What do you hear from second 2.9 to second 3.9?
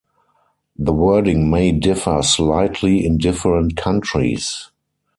in different